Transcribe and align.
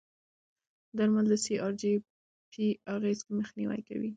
درمل 0.97 1.25
د 1.31 1.33
سی 1.43 1.53
ار 1.65 1.73
جي 1.81 1.93
پي 2.51 2.65
اغېزې 2.95 3.25
مخنیوي 3.39 3.81
کوي. 3.87 4.09